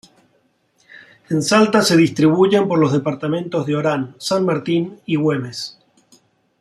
[1.29, 5.77] En Salta se distribuyen por los departamentos de Orán, San Martín, y Güemes.